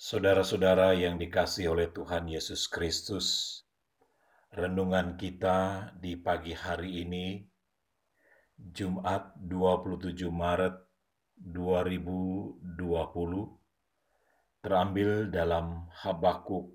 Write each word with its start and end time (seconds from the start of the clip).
Saudara-saudara 0.00 0.96
yang 0.96 1.20
dikasih 1.20 1.76
oleh 1.76 1.92
Tuhan 1.92 2.24
Yesus 2.24 2.72
Kristus, 2.72 3.60
renungan 4.48 5.20
kita 5.20 5.92
di 6.00 6.16
pagi 6.16 6.56
hari 6.56 7.04
ini, 7.04 7.44
Jumat 8.56 9.36
27 9.36 10.24
Maret 10.32 10.72
2020, 11.36 12.64
terambil 14.64 15.28
dalam 15.28 15.92
Habakuk 15.92 16.72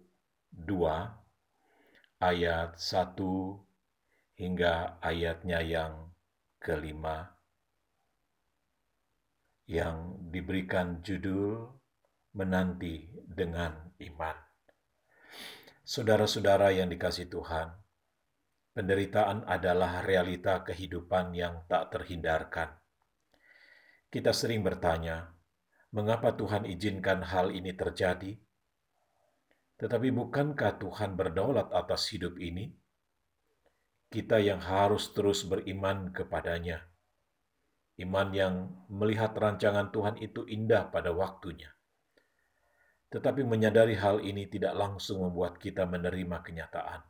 2 0.54 2.22
ayat 2.22 2.78
1 2.78 4.38
hingga 4.38 5.02
ayatnya 5.02 5.66
yang 5.66 6.14
kelima 6.62 7.34
yang 9.66 10.14
diberikan 10.30 11.02
judul 11.02 11.74
menanti 12.36 13.08
dengan 13.16 13.96
iman. 13.96 14.36
Saudara-saudara 15.88 16.76
yang 16.76 16.92
dikasih 16.92 17.32
Tuhan, 17.32 17.72
penderitaan 18.76 19.48
adalah 19.48 20.04
realita 20.04 20.60
kehidupan 20.68 21.32
yang 21.32 21.64
tak 21.72 21.96
terhindarkan. 21.96 22.76
Kita 24.12 24.36
sering 24.36 24.68
bertanya, 24.68 25.32
mengapa 25.96 26.36
Tuhan 26.36 26.68
izinkan 26.68 27.24
hal 27.24 27.56
ini 27.56 27.72
terjadi? 27.72 28.36
Tetapi 29.80 30.12
bukankah 30.12 30.76
Tuhan 30.76 31.16
berdaulat 31.16 31.72
atas 31.72 32.12
hidup 32.12 32.36
ini? 32.44 32.68
Kita 34.12 34.44
yang 34.44 34.60
harus 34.60 35.16
terus 35.16 35.48
beriman 35.48 36.12
kepadanya. 36.12 36.84
Iman 37.96 38.36
yang 38.36 38.76
melihat 38.92 39.32
rancangan 39.32 39.88
Tuhan 39.96 40.20
itu 40.20 40.44
indah 40.52 40.92
pada 40.92 41.16
waktunya 41.16 41.76
tetapi 43.10 43.46
menyadari 43.46 43.94
hal 43.96 44.22
ini 44.22 44.50
tidak 44.50 44.74
langsung 44.74 45.22
membuat 45.22 45.62
kita 45.62 45.86
menerima 45.86 46.42
kenyataan. 46.42 47.02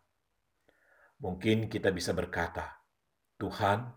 Mungkin 1.23 1.71
kita 1.71 1.95
bisa 1.95 2.11
berkata, 2.11 2.83
"Tuhan, 3.39 3.95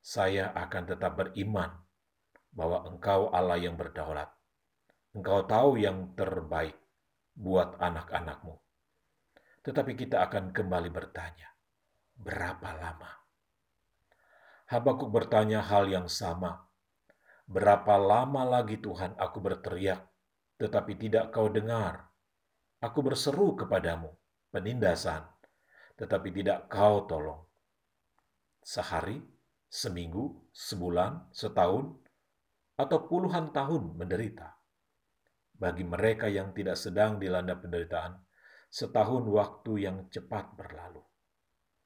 saya 0.00 0.52
akan 0.56 0.82
tetap 0.96 1.20
beriman 1.20 1.70
bahwa 2.50 2.88
Engkau 2.88 3.28
Allah 3.28 3.60
yang 3.60 3.76
berdaulat. 3.76 4.32
Engkau 5.12 5.44
tahu 5.44 5.76
yang 5.76 6.16
terbaik 6.16 6.80
buat 7.36 7.76
anak-anakmu." 7.76 8.56
Tetapi 9.64 9.92
kita 9.96 10.24
akan 10.24 10.56
kembali 10.56 10.88
bertanya, 10.88 11.52
"Berapa 12.16 12.72
lama?" 12.72 13.10
Habakuk 14.72 15.12
bertanya 15.12 15.60
hal 15.60 15.92
yang 15.92 16.08
sama. 16.08 16.64
Berapa 17.44 18.00
lama 18.00 18.48
lagi 18.48 18.80
Tuhan 18.80 19.12
aku 19.20 19.44
berteriak 19.44 20.13
tetapi 20.58 20.94
tidak 20.98 21.34
kau 21.34 21.50
dengar. 21.50 22.06
Aku 22.78 23.00
berseru 23.00 23.56
kepadamu, 23.56 24.12
penindasan, 24.52 25.24
tetapi 25.96 26.28
tidak 26.30 26.68
kau 26.70 27.08
tolong. 27.08 27.42
Sehari, 28.60 29.18
seminggu, 29.68 30.50
sebulan, 30.52 31.32
setahun, 31.34 31.96
atau 32.74 32.98
puluhan 33.06 33.50
tahun 33.54 33.98
menderita. 33.98 34.52
Bagi 35.54 35.86
mereka 35.86 36.26
yang 36.26 36.50
tidak 36.50 36.76
sedang 36.76 37.16
dilanda 37.22 37.54
penderitaan, 37.54 38.18
setahun 38.68 39.22
waktu 39.30 39.86
yang 39.86 40.10
cepat 40.10 40.58
berlalu. 40.58 41.02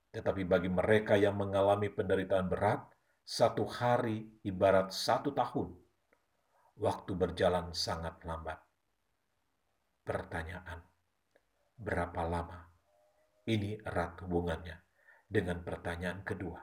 Tetapi 0.09 0.43
bagi 0.49 0.73
mereka 0.73 1.21
yang 1.21 1.37
mengalami 1.37 1.93
penderitaan 1.93 2.49
berat, 2.49 2.81
satu 3.29 3.69
hari 3.69 4.25
ibarat 4.41 4.89
satu 4.89 5.37
tahun 5.37 5.77
waktu 6.79 7.11
berjalan 7.19 7.75
sangat 7.75 8.23
lambat. 8.23 8.63
Pertanyaan, 10.07 10.79
berapa 11.75 12.23
lama? 12.23 12.71
Ini 13.45 13.83
erat 13.83 14.23
hubungannya 14.23 14.79
dengan 15.27 15.61
pertanyaan 15.67 16.23
kedua. 16.23 16.63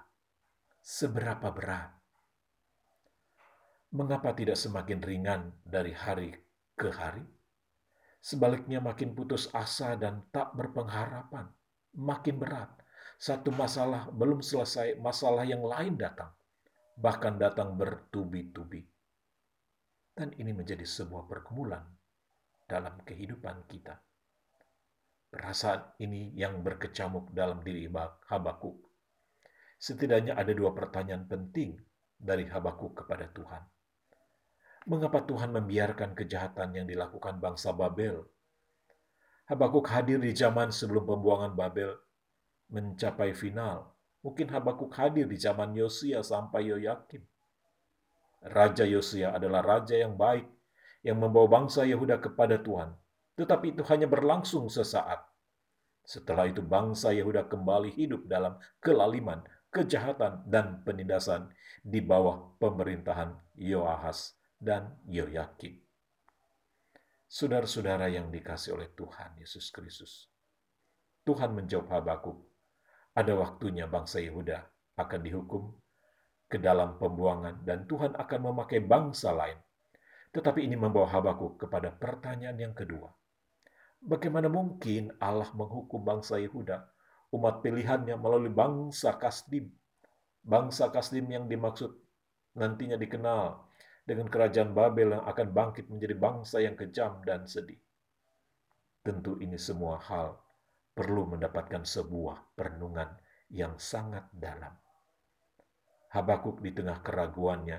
Seberapa 0.79 1.51
berat? 1.51 1.91
Mengapa 3.91 4.31
tidak 4.31 4.55
semakin 4.55 4.99
ringan 5.03 5.41
dari 5.67 5.91
hari 5.91 6.31
ke 6.79 6.89
hari? 6.95 7.23
Sebaliknya 8.23 8.81
makin 8.81 9.13
putus 9.13 9.51
asa 9.53 9.93
dan 9.99 10.25
tak 10.33 10.55
berpengharapan, 10.57 11.51
makin 11.93 12.39
berat. 12.41 12.71
Satu 13.21 13.53
masalah 13.53 14.09
belum 14.09 14.41
selesai, 14.41 14.97
masalah 14.97 15.45
yang 15.45 15.61
lain 15.61 15.95
datang, 15.95 16.33
bahkan 16.97 17.37
datang 17.37 17.77
bertubi-tubi 17.77 18.94
dan 20.15 20.31
ini 20.39 20.55
menjadi 20.55 20.87
sebuah 20.87 21.27
pergumulan 21.27 21.83
dalam 22.63 22.95
kehidupan 23.03 23.67
kita. 23.67 23.99
Perasaan 25.27 25.99
ini 25.99 26.31
yang 26.39 26.63
berkecamuk 26.63 27.35
dalam 27.35 27.59
diri 27.59 27.91
Habakuk. 28.31 28.79
Setidaknya 29.75 30.39
ada 30.39 30.55
dua 30.55 30.71
pertanyaan 30.71 31.27
penting 31.27 31.75
dari 32.15 32.47
Habakuk 32.47 33.03
kepada 33.03 33.27
Tuhan. 33.35 33.63
Mengapa 34.87 35.27
Tuhan 35.27 35.51
membiarkan 35.51 36.15
kejahatan 36.15 36.79
yang 36.79 36.87
dilakukan 36.87 37.43
bangsa 37.43 37.75
Babel? 37.75 38.23
Habakuk 39.51 39.91
hadir 39.91 40.23
di 40.23 40.31
zaman 40.31 40.71
sebelum 40.71 41.03
pembuangan 41.03 41.51
Babel 41.51 41.91
mencapai 42.71 43.35
final. 43.35 43.91
Mungkin 44.23 44.47
Habakuk 44.47 44.95
hadir 44.95 45.27
di 45.27 45.35
zaman 45.35 45.75
Yosia 45.75 46.23
sampai 46.23 46.71
Yoyakim 46.71 47.27
Raja 48.45 48.85
Yosia 48.85 49.33
adalah 49.33 49.65
raja 49.65 49.97
yang 49.97 50.13
baik 50.13 50.45
yang 51.01 51.17
membawa 51.17 51.61
bangsa 51.61 51.85
Yehuda 51.85 52.21
kepada 52.21 52.61
Tuhan. 52.61 52.93
Tetapi 53.37 53.73
itu 53.73 53.83
hanya 53.89 54.05
berlangsung 54.05 54.69
sesaat. 54.69 55.21
Setelah 56.05 56.45
itu 56.45 56.61
bangsa 56.61 57.09
Yehuda 57.09 57.49
kembali 57.49 57.93
hidup 57.97 58.29
dalam 58.29 58.61
kelaliman, 58.77 59.41
kejahatan, 59.73 60.45
dan 60.45 60.85
penindasan 60.85 61.49
di 61.81 62.01
bawah 62.01 62.53
pemerintahan 62.61 63.33
Yoahas 63.57 64.37
dan 64.61 64.93
Yoyakim. 65.09 65.81
Saudara-saudara 67.25 68.07
yang 68.13 68.29
dikasih 68.29 68.77
oleh 68.77 68.93
Tuhan 68.93 69.41
Yesus 69.41 69.73
Kristus. 69.73 70.29
Tuhan 71.25 71.57
menjawab 71.57 71.89
Habakuk, 71.89 72.37
ada 73.17 73.33
waktunya 73.33 73.89
bangsa 73.89 74.21
Yehuda 74.21 74.61
akan 75.01 75.19
dihukum 75.25 75.73
ke 76.55 76.57
dalam 76.63 76.95
pembuangan 76.95 77.67
dan 77.67 77.83
Tuhan 77.83 78.15
akan 78.15 78.39
memakai 78.39 78.79
bangsa 78.79 79.35
lain. 79.35 79.59
Tetapi 80.31 80.63
ini 80.63 80.79
membawa 80.79 81.11
Habakuk 81.11 81.59
kepada 81.67 81.91
pertanyaan 81.91 82.55
yang 82.55 82.71
kedua. 82.71 83.11
Bagaimana 83.99 84.47
mungkin 84.47 85.11
Allah 85.19 85.51
menghukum 85.51 85.99
bangsa 85.99 86.39
Yehuda, 86.39 86.87
umat 87.35 87.59
pilihannya 87.59 88.15
melalui 88.15 88.55
bangsa 88.55 89.19
Kasdim? 89.19 89.67
Bangsa 90.47 90.87
Kasdim 90.95 91.27
yang 91.27 91.51
dimaksud 91.51 91.91
nantinya 92.55 92.95
dikenal 92.95 93.59
dengan 94.07 94.31
kerajaan 94.31 94.71
Babel 94.71 95.19
yang 95.19 95.27
akan 95.27 95.47
bangkit 95.51 95.91
menjadi 95.91 96.15
bangsa 96.15 96.63
yang 96.63 96.79
kejam 96.79 97.19
dan 97.27 97.43
sedih. 97.43 97.81
Tentu 99.03 99.43
ini 99.43 99.59
semua 99.59 99.99
hal 100.07 100.39
perlu 100.95 101.27
mendapatkan 101.35 101.83
sebuah 101.83 102.55
perenungan 102.55 103.11
yang 103.51 103.75
sangat 103.75 104.31
dalam. 104.31 104.84
Habakuk 106.15 106.63
di 106.63 106.71
tengah 106.71 107.03
keraguannya, 107.03 107.75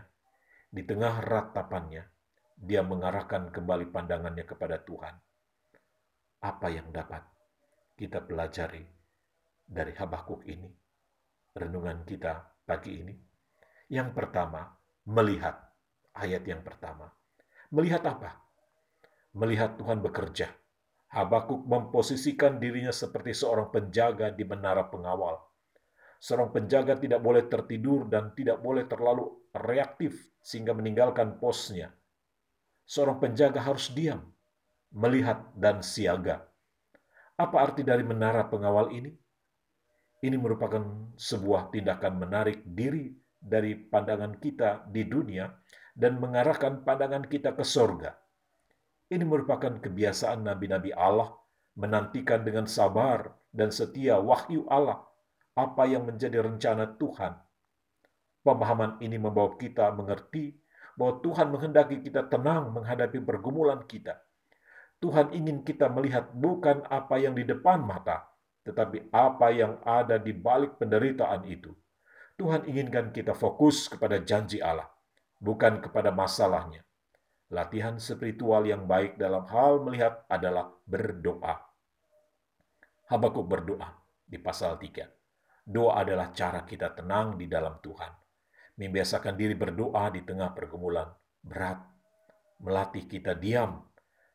di 0.68 0.84
tengah 0.84 1.24
ratapannya, 1.24 2.04
dia 2.52 2.84
mengarahkan 2.84 3.48
kembali 3.48 3.88
pandangannya 3.88 4.44
kepada 4.44 4.76
Tuhan. 4.84 5.16
Apa 6.44 6.68
yang 6.68 6.92
dapat 6.92 7.24
kita 7.96 8.20
pelajari 8.28 8.84
dari 9.64 9.88
Habakuk 9.96 10.44
ini? 10.52 10.68
Renungan 11.56 12.04
kita 12.04 12.60
pagi 12.68 13.00
ini. 13.00 13.16
Yang 13.88 14.12
pertama, 14.12 14.68
melihat. 15.08 15.56
Ayat 16.12 16.44
yang 16.44 16.60
pertama. 16.60 17.08
Melihat 17.72 18.04
apa? 18.04 18.36
Melihat 19.32 19.80
Tuhan 19.80 20.04
bekerja. 20.04 20.52
Habakuk 21.08 21.64
memposisikan 21.64 22.60
dirinya 22.60 22.92
seperti 22.92 23.32
seorang 23.32 23.72
penjaga 23.72 24.28
di 24.28 24.44
menara 24.44 24.84
pengawal 24.92 25.40
Seorang 26.20 26.52
penjaga 26.52 26.96
tidak 26.96 27.20
boleh 27.20 27.44
tertidur 27.46 28.08
dan 28.08 28.32
tidak 28.32 28.60
boleh 28.64 28.88
terlalu 28.88 29.28
reaktif 29.52 30.16
sehingga 30.40 30.72
meninggalkan 30.72 31.36
posnya. 31.36 31.92
Seorang 32.86 33.18
penjaga 33.18 33.60
harus 33.60 33.90
diam, 33.92 34.22
melihat 34.94 35.42
dan 35.58 35.82
siaga. 35.82 36.46
Apa 37.36 37.68
arti 37.68 37.84
dari 37.84 38.06
menara 38.06 38.48
pengawal 38.48 38.94
ini? 38.94 39.12
Ini 40.24 40.36
merupakan 40.40 41.12
sebuah 41.20 41.68
tindakan 41.68 42.16
menarik 42.16 42.64
diri 42.64 43.12
dari 43.36 43.76
pandangan 43.76 44.40
kita 44.40 44.88
di 44.88 45.04
dunia 45.04 45.44
dan 45.92 46.16
mengarahkan 46.16 46.80
pandangan 46.80 47.28
kita 47.28 47.52
ke 47.52 47.60
sorga. 47.60 48.16
Ini 49.06 49.22
merupakan 49.22 49.76
kebiasaan 49.76 50.42
nabi-nabi 50.42 50.90
Allah 50.96 51.30
menantikan 51.76 52.42
dengan 52.42 52.64
sabar 52.64 53.28
dan 53.52 53.68
setia 53.68 54.16
wahyu 54.16 54.64
Allah 54.72 55.04
apa 55.56 55.88
yang 55.88 56.04
menjadi 56.04 56.44
rencana 56.44 57.00
Tuhan. 57.00 57.32
Pemahaman 58.44 59.00
ini 59.00 59.16
membawa 59.16 59.56
kita 59.56 59.90
mengerti 59.96 60.54
bahwa 60.94 61.18
Tuhan 61.24 61.48
menghendaki 61.50 62.04
kita 62.04 62.28
tenang 62.28 62.70
menghadapi 62.76 63.18
pergumulan 63.24 63.82
kita. 63.88 64.20
Tuhan 65.00 65.32
ingin 65.32 65.64
kita 65.64 65.92
melihat 65.92 66.32
bukan 66.32 66.84
apa 66.88 67.20
yang 67.20 67.36
di 67.36 67.44
depan 67.44 67.84
mata, 67.84 68.28
tetapi 68.64 69.12
apa 69.12 69.48
yang 69.52 69.76
ada 69.84 70.16
di 70.16 70.32
balik 70.32 70.80
penderitaan 70.80 71.44
itu. 71.48 71.72
Tuhan 72.36 72.68
inginkan 72.68 73.12
kita 73.12 73.32
fokus 73.32 73.88
kepada 73.88 74.20
janji 74.20 74.60
Allah, 74.60 74.88
bukan 75.40 75.80
kepada 75.80 76.12
masalahnya. 76.12 76.84
Latihan 77.52 77.96
spiritual 77.96 78.66
yang 78.68 78.84
baik 78.84 79.16
dalam 79.16 79.46
hal 79.48 79.84
melihat 79.84 80.24
adalah 80.26 80.72
berdoa. 80.84 81.62
Habakuk 83.06 83.46
berdoa 83.46 83.88
di 84.26 84.36
pasal 84.40 84.76
3. 84.80 85.15
Doa 85.66 86.06
adalah 86.06 86.30
cara 86.30 86.62
kita 86.62 86.94
tenang 86.94 87.34
di 87.34 87.50
dalam 87.50 87.82
Tuhan. 87.82 88.12
Membiasakan 88.78 89.34
diri 89.34 89.58
berdoa 89.58 90.14
di 90.14 90.22
tengah 90.22 90.54
pergumulan 90.54 91.10
berat. 91.42 91.82
Melatih 92.62 93.10
kita 93.10 93.34
diam 93.34 93.82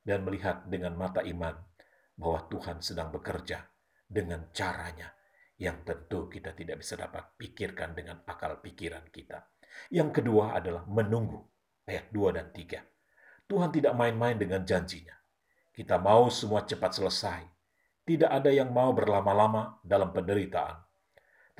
dan 0.03 0.27
melihat 0.27 0.67
dengan 0.67 0.91
mata 0.99 1.23
iman 1.23 1.55
bahwa 2.19 2.51
Tuhan 2.51 2.83
sedang 2.83 3.15
bekerja 3.15 3.63
dengan 4.03 4.51
caranya 4.51 5.07
yang 5.55 5.87
tentu 5.87 6.27
kita 6.27 6.51
tidak 6.51 6.83
bisa 6.83 6.99
dapat 6.99 7.37
pikirkan 7.39 7.95
dengan 7.95 8.19
akal 8.27 8.59
pikiran 8.59 9.07
kita. 9.07 9.45
Yang 9.87 10.19
kedua 10.19 10.59
adalah 10.59 10.83
menunggu. 10.83 11.39
Ayat 11.87 12.11
2 12.11 12.35
dan 12.37 12.51
3. 12.51 13.47
Tuhan 13.47 13.71
tidak 13.71 13.93
main-main 13.95 14.35
dengan 14.35 14.67
janjinya. 14.67 15.15
Kita 15.71 15.95
mau 15.95 16.27
semua 16.27 16.67
cepat 16.67 16.91
selesai. 16.99 17.41
Tidak 18.03 18.27
ada 18.27 18.51
yang 18.51 18.75
mau 18.75 18.91
berlama-lama 18.91 19.79
dalam 19.81 20.11
penderitaan. 20.11 20.90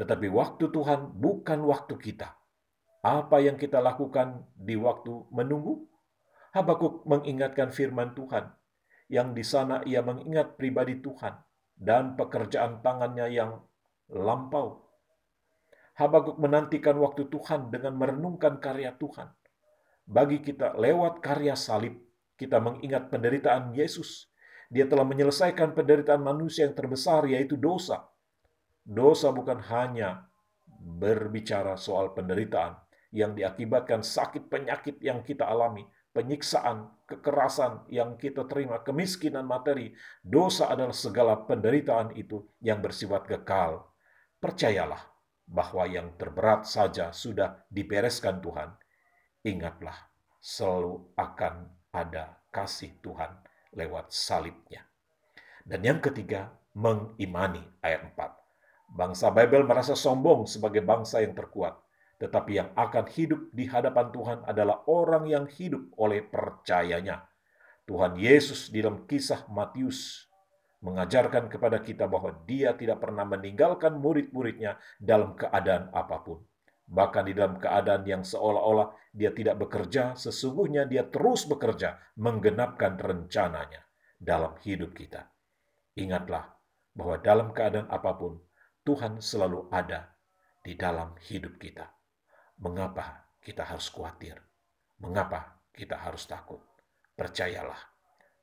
Tetapi 0.02 0.28
waktu 0.34 0.74
Tuhan 0.74 1.14
bukan 1.22 1.62
waktu 1.70 1.94
kita. 2.02 2.34
Apa 3.06 3.38
yang 3.46 3.62
kita 3.62 3.78
lakukan 3.78 4.50
di 4.58 4.74
waktu 4.74 5.30
menunggu? 5.30 5.86
Habakuk 6.58 7.06
mengingatkan 7.06 7.70
firman 7.70 8.18
Tuhan, 8.18 8.50
yang 9.08 9.38
di 9.38 9.46
sana 9.46 9.86
ia 9.86 10.02
mengingat 10.02 10.58
pribadi 10.58 11.00
Tuhan 11.00 11.38
dan 11.78 12.18
pekerjaan 12.18 12.82
tangannya 12.82 13.30
yang 13.30 13.62
lampau. 14.10 14.90
Habakuk 15.96 16.42
menantikan 16.42 16.98
waktu 17.00 17.30
Tuhan 17.30 17.70
dengan 17.70 17.96
merenungkan 17.96 18.60
karya 18.60 18.98
Tuhan 19.00 19.32
bagi 20.12 20.44
kita 20.44 20.76
lewat 20.76 21.24
karya 21.24 21.56
salib, 21.56 21.96
kita 22.36 22.60
mengingat 22.60 23.08
penderitaan 23.08 23.72
Yesus. 23.72 24.28
Dia 24.68 24.84
telah 24.84 25.08
menyelesaikan 25.08 25.72
penderitaan 25.72 26.20
manusia 26.20 26.68
yang 26.68 26.76
terbesar, 26.76 27.24
yaitu 27.32 27.56
dosa. 27.56 28.11
Dosa 28.92 29.32
bukan 29.32 29.64
hanya 29.72 30.28
berbicara 30.84 31.80
soal 31.80 32.12
penderitaan 32.12 32.76
yang 33.16 33.32
diakibatkan 33.32 34.04
sakit 34.04 34.52
penyakit 34.52 35.00
yang 35.00 35.24
kita 35.24 35.48
alami, 35.48 35.88
penyiksaan, 36.12 36.92
kekerasan 37.08 37.88
yang 37.88 38.20
kita 38.20 38.44
terima, 38.52 38.84
kemiskinan 38.84 39.48
materi. 39.48 39.96
Dosa 40.20 40.68
adalah 40.68 40.92
segala 40.92 41.40
penderitaan 41.40 42.20
itu 42.20 42.44
yang 42.60 42.84
bersifat 42.84 43.32
kekal. 43.32 43.88
Percayalah 44.44 45.08
bahwa 45.48 45.88
yang 45.88 46.12
terberat 46.20 46.68
saja 46.68 47.16
sudah 47.16 47.64
dibereskan 47.72 48.44
Tuhan 48.44 48.76
ingatlah 49.48 49.96
selalu 50.44 51.16
akan 51.16 51.72
ada 51.96 52.44
kasih 52.52 53.00
Tuhan 53.00 53.40
lewat 53.72 54.12
salibnya. 54.12 54.84
Dan 55.64 55.80
yang 55.80 56.04
ketiga, 56.04 56.52
mengimani 56.76 57.64
ayat 57.80 58.12
4. 58.12 58.41
Bangsa 58.92 59.32
Babel 59.32 59.64
merasa 59.64 59.96
sombong 59.96 60.44
sebagai 60.46 60.84
bangsa 60.84 61.24
yang 61.24 61.32
terkuat, 61.32 61.80
tetapi 62.20 62.60
yang 62.60 62.70
akan 62.76 63.08
hidup 63.08 63.48
di 63.56 63.66
hadapan 63.72 64.12
Tuhan 64.12 64.40
adalah 64.44 64.84
orang 64.92 65.32
yang 65.32 65.46
hidup 65.48 65.96
oleh 65.96 66.20
percayanya. 66.22 67.24
Tuhan 67.88 68.20
Yesus 68.20 68.70
di 68.70 68.84
dalam 68.84 69.08
kisah 69.08 69.48
Matius 69.48 70.28
mengajarkan 70.84 71.48
kepada 71.48 71.80
kita 71.80 72.06
bahwa 72.06 72.36
dia 72.44 72.76
tidak 72.76 73.00
pernah 73.00 73.24
meninggalkan 73.24 73.96
murid-muridnya 73.96 74.76
dalam 75.00 75.40
keadaan 75.40 75.88
apa 75.96 76.18
pun 76.20 76.42
bahkan 76.92 77.24
di 77.24 77.32
dalam 77.32 77.56
keadaan 77.56 78.04
yang 78.04 78.24
seolah-olah 78.28 78.92
dia 79.16 79.32
tidak 79.32 79.64
bekerja, 79.64 80.20
sesungguhnya 80.20 80.84
dia 80.84 81.08
terus 81.08 81.48
bekerja 81.48 81.96
menggenapkan 82.20 83.00
rencananya 83.00 83.88
dalam 84.20 84.60
hidup 84.60 84.92
kita. 84.92 85.32
Ingatlah 85.96 86.52
bahwa 86.92 87.16
dalam 87.24 87.48
keadaan 87.56 87.88
apa 87.88 88.12
pun, 88.20 88.44
Tuhan 88.92 89.24
selalu 89.24 89.72
ada 89.72 90.20
di 90.60 90.76
dalam 90.76 91.16
hidup 91.24 91.56
kita. 91.64 91.88
Mengapa 92.60 93.40
kita 93.40 93.64
harus 93.64 93.88
khawatir? 93.88 94.36
Mengapa 95.00 95.64
kita 95.72 95.96
harus 95.96 96.28
takut? 96.28 96.60
Percayalah, 97.16 97.80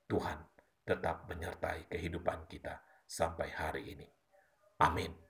Tuhan 0.09 0.41
tetap 0.89 1.29
menyertai 1.29 1.93
kehidupan 1.93 2.49
kita 2.49 2.81
sampai 3.05 3.53
hari 3.53 3.93
ini. 3.93 4.09
Amin. 4.81 5.28